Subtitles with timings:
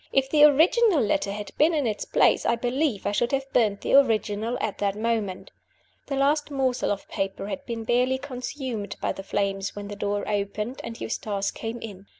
[0.11, 3.81] If the original letter had been in its place, I believe I should have burned
[3.81, 5.51] the original at that moment.
[6.07, 10.27] The last morsel of paper had been barely consumed by the flames when the door
[10.27, 12.07] opened, and Eustace came in.